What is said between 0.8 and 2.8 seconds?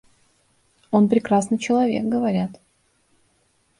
Он прекрасный человек, говорят.